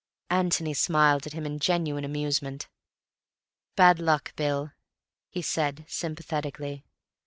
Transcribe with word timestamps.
Antony 0.31 0.73
smiled 0.73 1.27
at 1.27 1.33
him 1.33 1.45
in 1.45 1.59
genuine 1.59 2.03
amusement. 2.03 2.67
"Bad 3.75 3.99
luck, 3.99 4.35
Bill," 4.35 4.71
he 5.29 5.43
said 5.43 5.85
sympathetically. 5.87 6.83